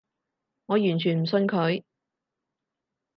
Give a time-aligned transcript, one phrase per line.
[0.65, 1.83] 我完全唔信佢